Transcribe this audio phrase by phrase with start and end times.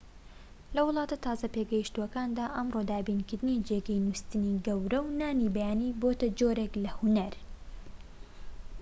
[0.75, 6.89] لە وڵاتە تازە پێگەشتووەکاندا ئەمڕۆ دابینکردنی جێگەی نوستنی گەورە و نانی بەیانی بۆتە جۆرێك لە
[6.97, 7.33] هونەر